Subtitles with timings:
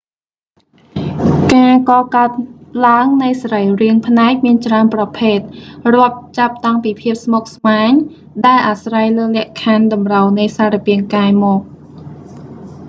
[1.53, 2.29] ការកកើត
[2.85, 5.37] ឡើងនៃសរីរាង្គភ្នែកមានច្រើនប្រភេទ
[5.93, 7.91] រាប់ចាប់តាំងពីភាពស្មុគ្រស្មាញ
[8.45, 11.61] ដែលអាស្រ័យលើលក្ខខណ្ឌតម្រូវនៃសារពាង្គកាយមក